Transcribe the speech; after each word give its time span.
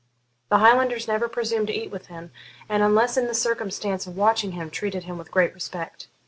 The 0.49 0.57
Highlanders 0.57 1.07
never 1.07 1.29
presumed 1.29 1.67
to 1.67 1.73
eat 1.75 1.91
with 1.91 2.07
him, 2.07 2.31
and, 2.67 2.81
unless 2.81 3.17
in 3.17 3.27
the 3.27 3.35
circumstance 3.35 4.07
of 4.07 4.17
watching 4.17 4.53
him, 4.53 4.71
treated 4.71 5.03
him 5.03 5.15
with 5.19 5.29
great 5.29 5.53
respect. 5.53 6.07